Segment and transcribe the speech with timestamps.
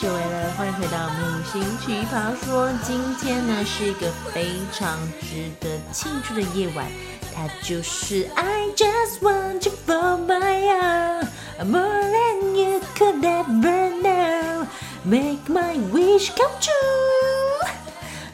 [0.00, 2.70] 久违了，欢迎回到木星奇葩说。
[2.82, 6.86] 今天呢是一个非常值得庆祝的夜晚，
[7.34, 11.26] 它就是 I just want you for my own,
[11.66, 14.66] more than you could ever know,
[15.04, 16.72] make my wish come true.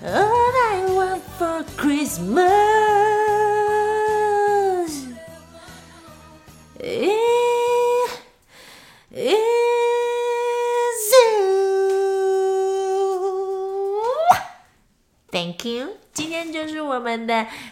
[0.04, 3.15] All I want for Christmas.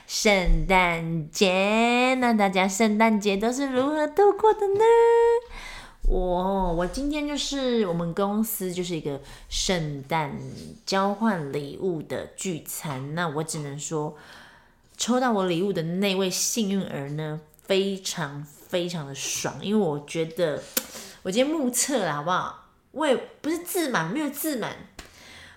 [0.07, 4.84] 圣诞节，那大家圣诞节都是如何度过的呢？
[6.06, 10.39] 我我今天就是我们公司就是一个圣诞
[10.84, 14.15] 交换礼物的聚餐，那我只能说，
[14.98, 20.62] 抽到我礼物的那位幸运儿呢，非常非常的爽，因为我觉得
[21.23, 22.67] 我今天目测了，好不好？
[22.91, 24.77] 我也不是自满，没有自满，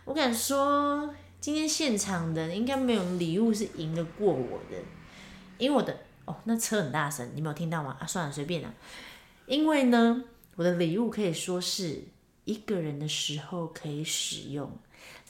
[0.06, 1.14] 我敢说。
[1.40, 4.78] 今天现场的应该没有礼物是赢得过我的，
[5.58, 7.96] 因为我的哦，那车很大声，你没有听到吗？
[8.00, 8.74] 啊，算了，随便了。
[9.46, 10.24] 因为呢，
[10.56, 12.03] 我的礼物可以说是
[12.44, 14.78] 一个人的时候可以使用，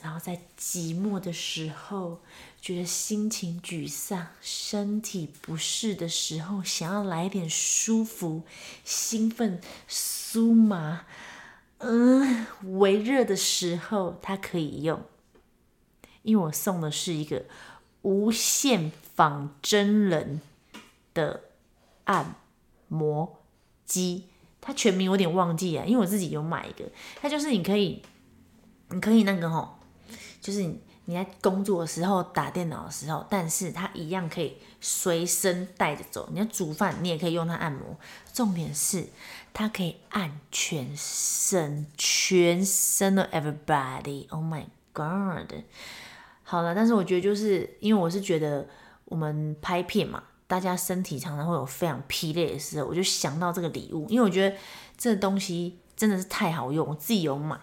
[0.01, 2.21] 然后在寂寞的时候，
[2.59, 8.41] 觉得心情沮丧、身体不适的时候，想要来点舒服、
[8.83, 11.05] 兴奋、酥麻，
[11.77, 12.47] 嗯，
[12.79, 15.03] 微热的时候，它可以用。
[16.27, 17.45] 因为我送的是一个
[18.01, 20.41] 无线仿真人
[21.13, 21.39] 的
[22.03, 22.35] 按
[22.89, 23.39] 摩
[23.85, 24.25] 机，
[24.59, 26.83] 它全名有点忘记啊，因为我自己有买一个，
[27.21, 28.01] 它就是你可以，
[28.89, 29.79] 你可以那个吼，
[30.41, 36.27] 就是你你在工作的时候打电脑的时候，但是它一样可以随身带着走。
[36.33, 37.97] 你要煮饭，你也可以用它按摩。
[38.33, 39.07] 重点是
[39.53, 44.27] 它可以按全身，全身的 everybody。
[44.27, 45.63] Oh my god！
[46.49, 48.65] 好了，但是我觉得就是因为我是觉得
[49.03, 54.55] 我们拍片嘛，大家身体常常会有非常疲累的时候，我就想到这个礼物，因为我觉得
[54.97, 57.59] 这东西真的是太好用，我自己有买，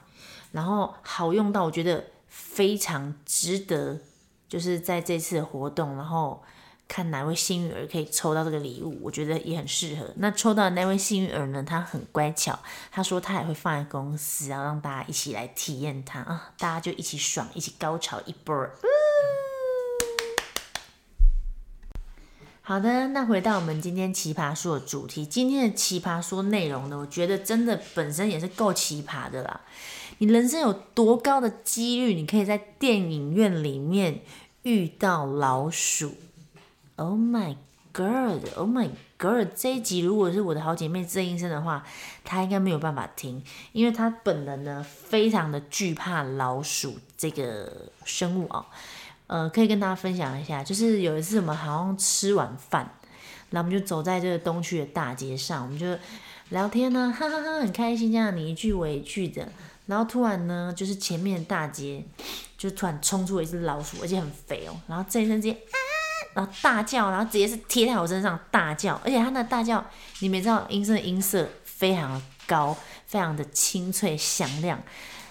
[0.52, 3.98] 然后好用到我觉得非常值得，
[4.46, 6.42] 就是在这次活动，然后。
[6.86, 10.08] 看哪位幸运儿可以抽到这个礼物，我觉得也很适合。
[10.16, 11.62] 那抽到的那位幸运儿呢？
[11.62, 12.58] 他很乖巧，
[12.92, 18.54] 他说他也会放在公司，然后让大家一起来体验它啊，大家就一起爽，一起高潮一波。
[18.54, 18.88] 嗯。
[22.66, 29.60] 好的，那回到我们今天奇葩说的主题，今天的奇葩说内容呢，我觉得真的本身也是够奇葩的啦。
[30.18, 34.22] 你人生有多高的几率，你可以在电影院里面
[34.62, 36.14] 遇到老鼠
[36.96, 37.56] ？Oh my
[37.92, 38.48] god!
[38.56, 39.48] Oh my god!
[39.54, 41.84] 这一集如果是我的好姐妹郑医生的话，
[42.24, 48.66] 她应该没有办法听，因为她本人呢非常的惧怕老鼠这个生物啊。
[49.26, 52.82] 呃，可以跟大家分享一下，就是有一次我们好像吃完饭，
[53.50, 55.86] 然后我们就走在这个东区的大街上，我们就
[56.50, 59.48] 聊天呢，哈哈哈，很开心这样你一句我一句的，
[59.86, 62.04] 然后突然呢，就是前面的大街
[62.58, 65.56] 就突然冲出了一只老鼠，而且很肥哦，然后郑医生直接。
[66.34, 69.84] 然后大叫，然后直接是贴在我身上大叫，而且他那大叫，
[70.18, 72.76] 你们知道音声音色非常的高，
[73.06, 74.78] 非常的清脆响亮。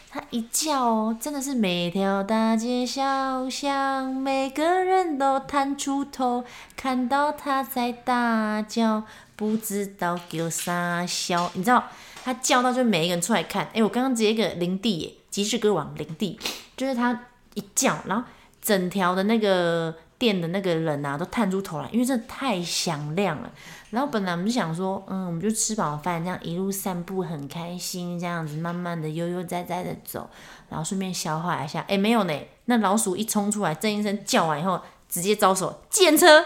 [0.09, 6.45] 他一叫哦，真的是每条大街小巷，每个人都探出头，
[6.77, 9.03] 看到他在大叫，
[9.35, 11.51] 不知道叫啥笑。
[11.55, 11.83] 你知道
[12.23, 16.39] 他叫到就每一个人出来看，诶，我刚刚直接一个灵帝耶，即视歌王林地，
[16.77, 17.19] 就是他
[17.55, 18.25] 一叫，然后
[18.61, 19.93] 整条的那个。
[20.23, 23.51] 店的那个人啊都探出头来，因为这太响亮了。
[23.89, 30.29] 然后本来我们就想说，嗯，我们就吃饱饭，这样一路散步很开心，这样子慢慢的悠悠哉哉的走，
[30.69, 31.81] 然后顺便消化一下。
[31.89, 32.33] 哎，没有呢，
[32.65, 34.79] 那老鼠一冲出来，郑医生叫完以后，
[35.09, 36.45] 直接招手，见车，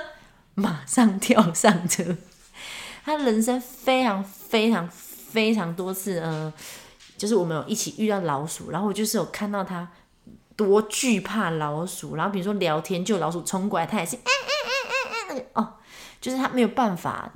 [0.55, 2.17] 马上跳上车。
[3.05, 6.51] 他人生非常非常非常多次，呃，
[7.17, 9.87] 就是我们有一起遇到老鼠，然后我就是有看到他
[10.57, 15.73] 多惧怕老鼠，然后比如说聊天，就老鼠冲过来，它也是，嗯嗯嗯嗯嗯，哦。
[16.19, 17.31] 就是它没有办法，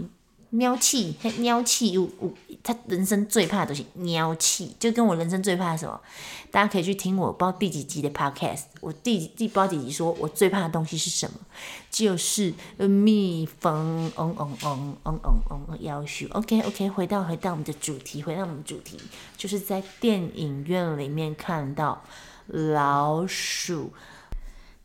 [0.49, 2.33] 喵气，喵气，我我
[2.63, 6.01] 它人生最怕的东西，喵气，就跟我人生最怕什么，
[6.49, 11.37] 大家可以去听我不知道第几集的 podcast，我第第不知道几集说我最怕的东西是什么，
[11.91, 18.99] 就是蜜蜂，嗡嗡嗡嗡嗡嗡，要求，OK OK，回到回到我们的主题，回到我们主题，
[19.37, 22.03] 就是在电影院里面看到
[22.51, 23.91] 老鼠。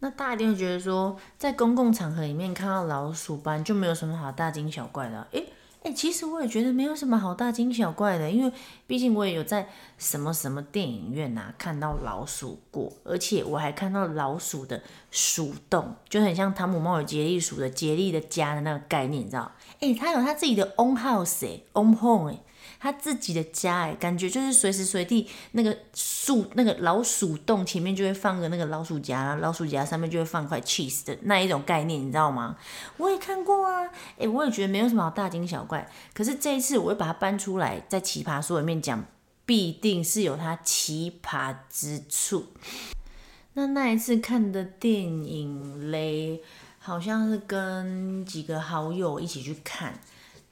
[0.00, 5.26] 那大家一定会觉得说，在公共场合里面看到老鼠斑就没有什么好大惊小怪的啊。
[5.32, 5.46] 诶
[5.82, 8.52] 诶，其实我也觉得没有什么好大惊小怪的，因为
[8.86, 19.52] 毕竟我也有在什么什么电影院呐看到老鼠过，而且我还看到老鼠的鼠洞，就很像汤姆猫与杰利鼠的杰利的家的那个概念，你知道？
[19.80, 22.40] 诶，它有它自己的 own house 诶，own home 诶。
[22.86, 32.56] 他自己的家哎，感觉就是随时随地那个树那个老鼠洞前面就会放个那个老鼠夹，然后老鼠夹上面就会放块 cheese 的那一种概念，你知道吗？
[32.98, 35.90] 我也看过啊，哎，我也觉得没有什么好大惊小怪。
[36.14, 39.04] 可是这一次我会把它搬出来，在奇葩说里面讲，
[39.44, 42.46] 必定是有它奇葩之处。
[43.54, 46.40] 那那一次看的电影嘞，
[46.78, 49.98] 好像是跟几个好友一起去看。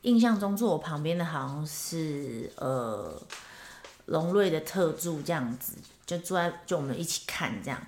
[0.05, 3.21] 印象中坐我旁边的好像是呃
[4.07, 7.81] 龙瑞的特助这样子，就坐在就我们一起看这样，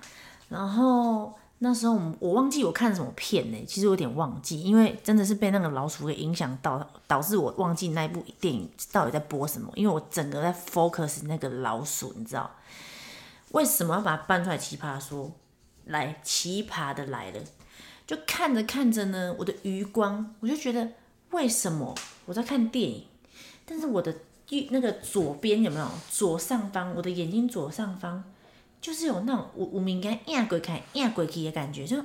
[0.49, 12.49] 然后那时候我我忘记我看什么片呢，其实我有点忘记，因为真的是被那个老鼠给影响到，导致我忘记那部电影到底在播什么，因为我整个在 focus 那个老鼠，你知道
[13.51, 14.57] 为什么要把它搬出来？
[14.57, 15.31] 奇葩说
[15.85, 17.39] 来，奇葩的来了，
[18.07, 20.89] 就看着看着呢，我的余光我就觉得。
[21.31, 21.93] 为什么
[22.25, 23.03] 我在看电影，
[23.65, 24.13] 但是我的
[24.69, 26.93] 那个左边有没有左上方？
[26.95, 28.23] 我的眼睛左上方
[28.79, 31.97] 就是有那种无无名感压鬼开压鬼气的感觉，就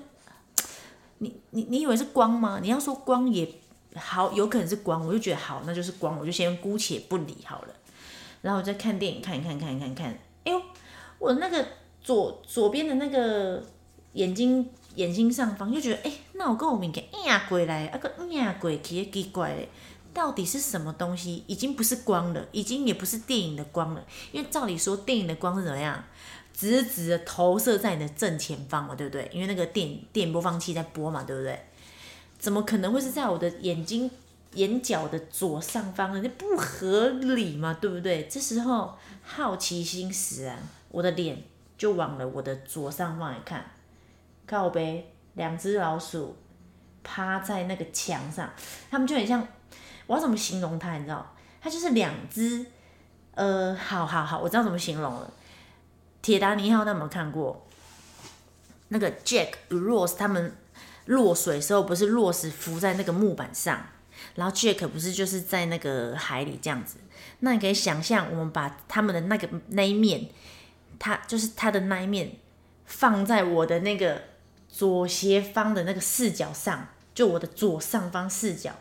[1.18, 2.58] 你你你以为是光吗？
[2.60, 3.48] 你要说光也
[3.94, 7.74] 好，有可能是光，我就觉得好，那就是光，我就先姑且不理好了。
[8.40, 10.60] 然后我在看电影，看一看，看一看，看，哎呦，
[11.20, 11.64] 我那个
[12.02, 13.64] 左左边的那个
[14.14, 14.68] 眼睛。
[14.94, 19.68] 眼睛上方就觉得，哎、那我跟我明个压过来，啊个压过去，奇怪嘞，
[20.12, 21.42] 到底是什么东西？
[21.46, 26.04] 已经不是光了，已经也不是电影的光了，因为照理说电影的光是怎么样，
[26.52, 29.30] 直直的投射在你的正前方嘛，对不对？
[29.32, 31.58] 因为那个电电播放器在播嘛，对不对？
[32.38, 34.10] 怎么可能会是在我的眼睛
[34.54, 36.20] 眼角的左上方呢？
[36.20, 38.28] 这不合理嘛，对不对？
[38.30, 40.58] 这时候好奇心使然，
[40.90, 41.42] 我的脸
[41.78, 43.64] 就往了我的左上方来看。
[44.46, 46.36] 靠北，两只老鼠
[47.02, 48.50] 趴在那个墙上，
[48.90, 49.46] 它们就很像，
[50.06, 50.96] 我要怎么形容它？
[50.98, 52.66] 你知道，它就是两只，
[53.34, 55.32] 呃，好好好，我知道怎么形容了。
[56.20, 57.66] 铁达尼号，那有没有看过？
[58.88, 60.54] 那个 Jack、Rose 他们
[61.06, 63.86] 落水时候，不是 Rose 浮在那个木板上，
[64.34, 66.98] 然后 Jack 不是就是在那个海里这样子？
[67.40, 70.28] 那你可以想象，我们把他们的那个那一面，
[70.98, 72.36] 它就是它的那一面，
[72.84, 74.31] 放在我的那个。
[74.72, 78.72] 左斜方的那个视角上，就我的左上方视角，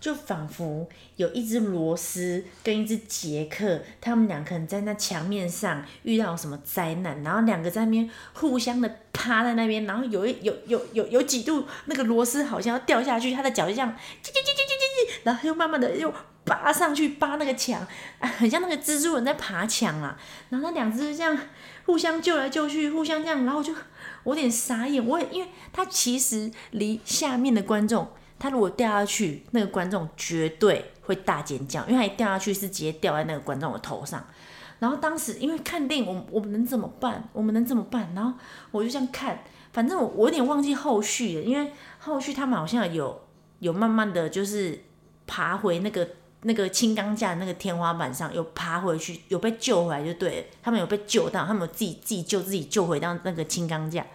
[0.00, 13.88] 就仿佛有一只螺丝跟一只杰克，他们俩可能在那墙面上遇到什么灾难，然后两个在那边互相的趴在那边，然后有一有有有有几度那个螺丝好像要掉下去，他的脚就这样
[14.22, 16.12] 叽叽叽叽叽叽，然后又慢慢的又
[16.46, 17.86] 扒上去扒那个墙，
[18.20, 20.16] 很像那个蜘蛛人在爬墙啊，
[20.48, 21.36] 然后那两只这样
[21.84, 23.74] 互相救来救去，互相这样，然后就。
[24.24, 28.08] 我有点傻眼，我也因为他其实离下面的观众，
[28.40, 34.26] 他如果掉下去，那个观众绝对会大尖叫，因为他一掉下去是直接掉在那个观众的头上。
[34.80, 37.28] 然后当时因为看电影，我我们能怎么办？
[37.32, 38.10] 我们能怎么办？
[38.16, 38.36] 然后
[38.72, 43.28] 我就这样看，反正我我有点忘记后续了，因为后续他们好像有
[43.60, 44.82] 有慢慢的就是
[45.24, 46.08] 爬回那个。
[46.42, 50.46] 那个轻钢架那个天花板上又爬回去，有被救回来就对了。
[50.62, 54.06] 他们有被救到，他们有自己自己救自己救回到那个轻钢架。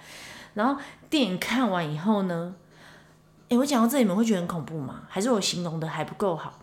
[0.54, 2.56] 然后电影看完以后呢，
[3.50, 5.04] 诶，我讲到这里你们会觉得很恐怖吗？
[5.10, 6.60] 还是我形容的还不够好？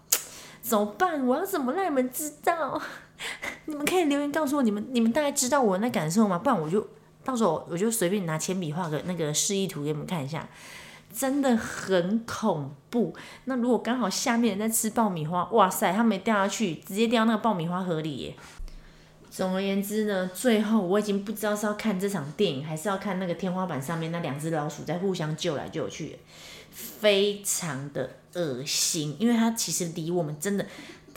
[0.61, 1.27] 怎么办？
[1.27, 2.81] 我要怎么让你们知道？
[3.67, 6.38] 你们可以留言告诉我，你们你们大概知道我那感受吗？
[6.38, 6.87] 不然我就
[7.25, 10.47] 到时候我就随便拿铅笔画个那个示意图给你们看一下，
[11.12, 13.15] 真的很恐怖。
[13.45, 18.35] 那如果刚好下面人在吃爆米花，哇塞，他没掉下去，直接掉到那个爆米花盒里耶。
[19.31, 26.19] 总而言之呢，最后我已经不知道是要看这场电影，还是要看那个天花板上面那两只老鼠在互相救来救去，
[26.73, 30.67] 非常的恶心，因为它其实离我们真的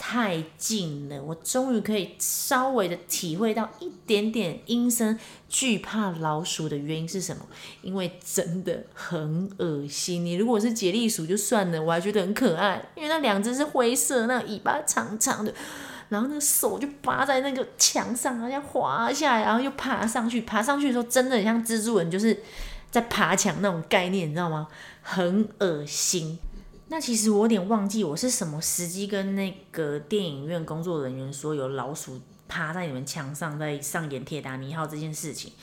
[0.04, 1.22] 太近了。
[1.22, 5.16] 我终于可以稍微的体会到一点点阴森
[5.48, 7.46] 惧怕老鼠的原因是什么，
[7.82, 10.26] 因为真的很恶心。
[10.26, 15.54] 你如果是杰利鼠就算了，我还觉得很可爱，因为那两只是灰色，那尾巴长长的。
[16.08, 20.40] 然后那个手就扒在那个墙上，然后滑下来，然后又爬上去。
[20.42, 22.36] 爬上去的时候，真的很像蜘蛛人，就是
[22.90, 24.66] 在爬墙那种概念，你知道吗？
[25.00, 26.40] 很恶心。
[26.92, 35.54] 那其实我有点忘记我是什么时机跟那个电影院工作人员说有老鼠趴在你们墙上，在上演《铁达尼号》这件事情。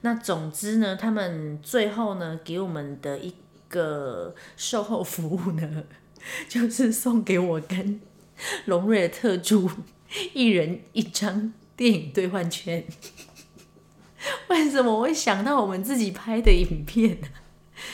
[0.00, 3.34] 那总之呢，他们最后呢给我们的一
[3.68, 5.84] 个售后服务呢，
[6.48, 8.00] 就是送给我跟
[8.64, 9.70] 龙瑞的特助。
[10.32, 12.82] 一人一张电影兑换券，
[14.48, 17.28] 为什么我会想到我们自己拍的影片呢？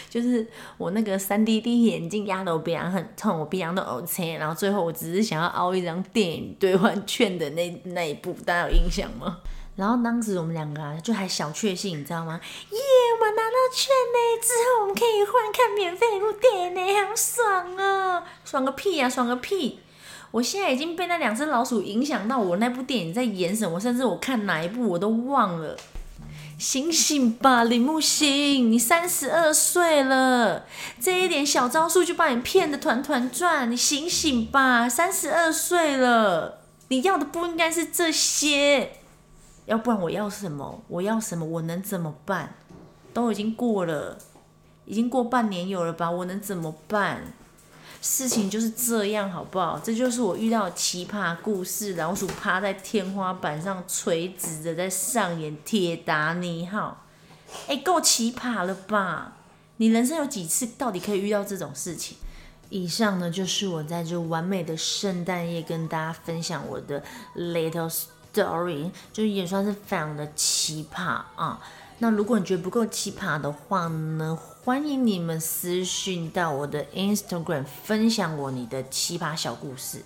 [0.09, 9.39] 就是我那个三 D D 眼镜压得我鼻梁很痛，我鼻梁都凹陷，然后最后我只是想要凹一张电影兑换券的那那一部，大家有印象吗？
[9.77, 12.41] 然后当时我们两个啊，就还小确幸，你知道吗？
[12.71, 12.79] 耶，
[13.21, 18.23] 我拿到券呢，之后我们可以换看免费一部电影呢，好爽啊！
[18.45, 19.81] 爽个屁呀，爽个屁！
[20.31, 25.77] 我现在已经被那两只老鼠影响到，我那部电影在演什么，甚至我看哪一部我都忘了。
[26.59, 30.65] 醒醒吧，李木星，你三十二岁了，
[31.01, 33.71] 这一点小招数就把你骗得团团转。
[33.71, 38.93] 你醒醒吧，三十二岁了，你要的不应该是这些，
[39.67, 40.83] 要不然我要什么？
[40.89, 41.45] 我要什么？
[41.45, 42.55] 我能怎么办？
[43.13, 44.19] 都已经过了，
[44.87, 46.11] 已经过半年有了吧？
[46.11, 47.35] 我能怎么办？
[48.07, 49.81] 事情就是这样，好不好？
[49.83, 51.95] 这就是我遇到的奇葩故事。
[51.95, 57.03] 老鼠趴在天花板上，垂直的在上演《铁达尼号》。
[57.71, 59.39] 哎，够奇葩了吧？
[59.79, 62.19] 你人生有几次到底可以遇到这种事情？
[62.69, 67.03] 以上呢，就是我在这完美的圣诞夜跟大家分享我的
[67.35, 67.91] little
[68.35, 71.59] story，就是也算是非常的奇葩啊。
[71.99, 80.03] 那如果你觉得不够奇葩的话呢，欢迎你们私讯到我的 Instagram 分享我你的奇葩小故事。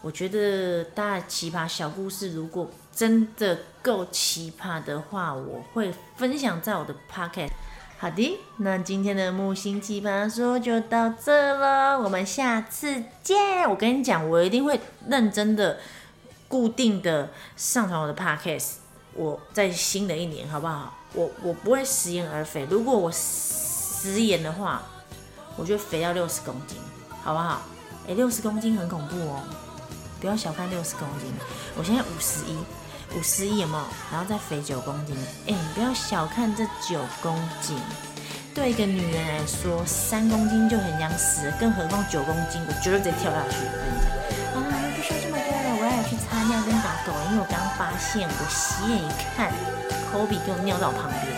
[0.00, 7.52] 我觉得大家奇葩小故事如果真的够奇葩的话，我会分享在我的 Podcast。
[7.98, 13.70] 好的，那今天的木星奇葩说就到这了，我们下次见。
[13.70, 15.78] 我跟你讲，我一定会认真的、
[16.48, 18.78] 固定的上传我的 Podcast。
[19.14, 20.98] 我在新的一年，好不好？
[21.14, 24.82] 我我不会食言而肥，如果我食言的话，
[25.56, 26.78] 我就肥到六十公斤，
[27.22, 27.62] 好不好？
[28.08, 29.42] 哎，六十公斤很恐怖哦，
[30.20, 31.32] 不要小看六十公斤。
[31.76, 32.56] 我现在五十一，
[33.16, 33.84] 五十一有没有？
[34.10, 35.14] 然后再肥九公斤，
[35.46, 37.78] 哎，你不要小看这九公斤，
[38.54, 43.56] 对一个女人来说，三公斤就很想死了，更何况九公斤，我绝对直接跳下去。
[43.58, 44.11] 我跟你讲，
[47.32, 49.50] 因为我刚发现，我斜眼一看。
[50.12, 51.31] 科比给我尿到旁边。